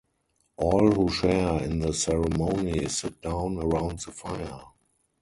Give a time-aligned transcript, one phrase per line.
[0.57, 4.63] All who share in the ceremony sit down around the fire.